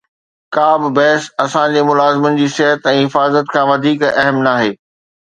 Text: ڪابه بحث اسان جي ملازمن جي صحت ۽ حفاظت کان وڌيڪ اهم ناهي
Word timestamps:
ڪابه 0.55 0.87
بحث 0.97 1.23
اسان 1.43 1.75
جي 1.75 1.81
ملازمن 1.89 2.39
جي 2.39 2.47
صحت 2.55 2.89
۽ 2.93 3.05
حفاظت 3.05 3.53
کان 3.57 3.65
وڌيڪ 3.73 4.07
اهم 4.09 4.41
ناهي 4.49 4.73